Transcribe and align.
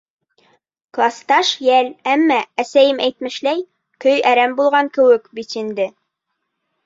Класташ 0.97 1.51
йәл, 1.65 1.89
әммә, 2.13 2.37
әсәйем 2.63 3.03
әйтмешләй, 3.07 3.61
көй 4.05 4.23
әрәм 4.31 4.55
булған 4.61 4.89
кеүек 4.97 5.29
бит 5.41 5.55
инде. 5.65 5.89